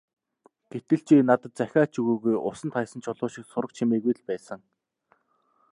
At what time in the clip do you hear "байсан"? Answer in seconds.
4.29-4.59